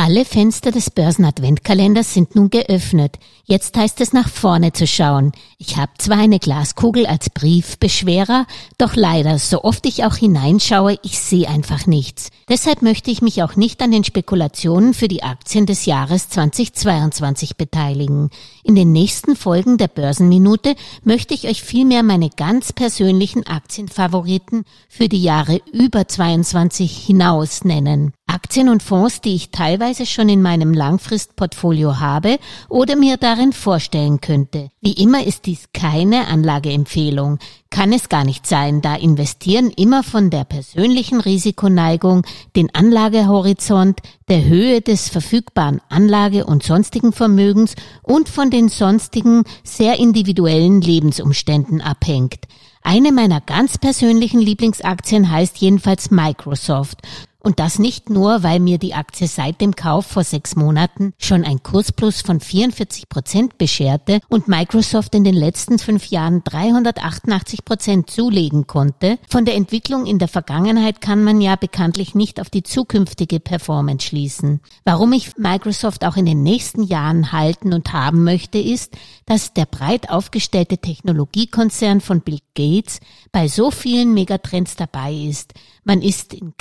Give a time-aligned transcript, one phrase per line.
[0.00, 3.18] Alle Fenster des Börsen-Adventkalenders sind nun geöffnet.
[3.46, 5.32] Jetzt heißt es nach vorne zu schauen.
[5.58, 8.46] Ich habe zwar eine Glaskugel als Briefbeschwerer,
[8.78, 12.28] doch leider, so oft ich auch hineinschaue, ich sehe einfach nichts.
[12.48, 17.56] Deshalb möchte ich mich auch nicht an den Spekulationen für die Aktien des Jahres 2022
[17.56, 18.30] beteiligen.
[18.62, 25.08] In den nächsten Folgen der Börsenminute möchte ich euch vielmehr meine ganz persönlichen Aktienfavoriten für
[25.08, 28.12] die Jahre über 22 hinaus nennen.
[28.28, 34.20] Aktien und Fonds, die ich teilweise schon in meinem Langfristportfolio habe oder mir darin vorstellen
[34.20, 34.68] könnte.
[34.82, 37.38] Wie immer ist dies keine Anlageempfehlung.
[37.70, 44.44] Kann es gar nicht sein, da Investieren immer von der persönlichen Risikoneigung, den Anlagehorizont, der
[44.44, 52.46] Höhe des verfügbaren Anlage- und sonstigen Vermögens und von den sonstigen sehr individuellen Lebensumständen abhängt.
[52.82, 57.02] Eine meiner ganz persönlichen Lieblingsaktien heißt jedenfalls Microsoft
[57.40, 61.44] und das nicht nur, weil mir die Aktie seit dem Kauf vor sechs Monaten schon
[61.44, 68.10] ein Kursplus von 44 Prozent bescherte und Microsoft in den letzten fünf Jahren 388 Prozent
[68.10, 69.18] zulegen konnte.
[69.28, 74.08] Von der Entwicklung in der Vergangenheit kann man ja bekanntlich nicht auf die zukünftige Performance
[74.08, 74.60] schließen.
[74.84, 79.66] Warum ich Microsoft auch in den nächsten Jahren halten und haben möchte, ist, dass der
[79.66, 82.98] breit aufgestellte Technologiekonzern von Bill Gates
[83.30, 85.54] bei so vielen Megatrends dabei ist.
[85.84, 86.52] Man ist im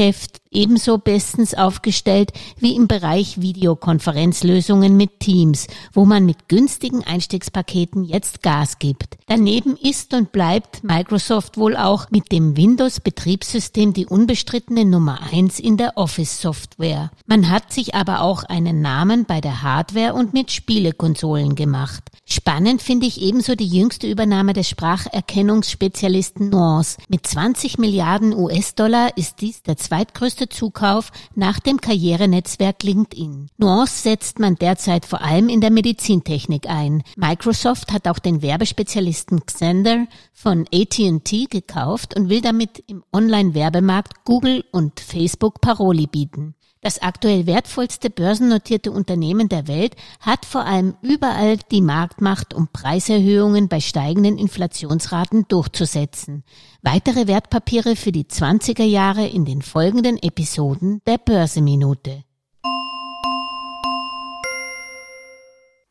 [0.00, 8.04] käft ebenso bestens aufgestellt wie im Bereich Videokonferenzlösungen mit Teams, wo man mit günstigen Einstiegspaketen
[8.04, 9.16] jetzt Gas gibt.
[9.26, 15.76] Daneben ist und bleibt Microsoft wohl auch mit dem Windows-Betriebssystem die unbestrittene Nummer eins in
[15.76, 17.10] der Office-Software.
[17.26, 22.02] Man hat sich aber auch einen Namen bei der Hardware und mit Spielekonsolen gemacht.
[22.24, 26.98] Spannend finde ich ebenso die jüngste Übernahme des Spracherkennungsspezialisten Nuance.
[27.08, 33.48] Mit 20 Milliarden US-Dollar ist dies der zweitgrößte größte Zukauf nach dem Karrierenetzwerk LinkedIn.
[33.58, 37.02] Nuance setzt man derzeit vor allem in der Medizintechnik ein.
[37.16, 44.64] Microsoft hat auch den Werbespezialisten Xander von AT&T gekauft und will damit im Online-Werbemarkt Google
[44.72, 46.54] und Facebook Paroli bieten.
[46.82, 53.68] Das aktuell wertvollste börsennotierte Unternehmen der Welt hat vor allem überall die Marktmacht, um Preiserhöhungen
[53.68, 56.42] bei steigenden Inflationsraten durchzusetzen.
[56.80, 62.24] Weitere Wertpapiere für die 20er Jahre in den folgenden Episoden der Börseminute.